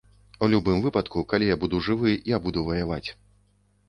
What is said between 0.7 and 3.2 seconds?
выпадку, калі я буду жывы, я буду ваяваць.